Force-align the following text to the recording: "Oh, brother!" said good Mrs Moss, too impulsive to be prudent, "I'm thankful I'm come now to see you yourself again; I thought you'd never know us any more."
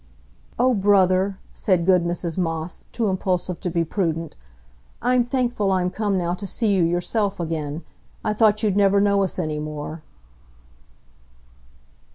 "Oh, 0.57 0.73
brother!" 0.73 1.37
said 1.53 1.85
good 1.85 2.03
Mrs 2.03 2.35
Moss, 2.35 2.85
too 2.91 3.05
impulsive 3.07 3.59
to 3.59 3.69
be 3.69 3.83
prudent, 3.85 4.35
"I'm 4.99 5.23
thankful 5.23 5.71
I'm 5.71 5.91
come 5.91 6.17
now 6.17 6.33
to 6.33 6.47
see 6.47 6.73
you 6.73 6.83
yourself 6.83 7.39
again; 7.39 7.83
I 8.25 8.33
thought 8.33 8.63
you'd 8.63 8.75
never 8.75 8.99
know 8.99 9.21
us 9.23 9.37
any 9.37 9.59
more." 9.59 10.01